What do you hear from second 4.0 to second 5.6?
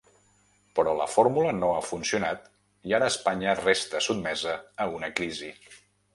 sotmesa a una crisi.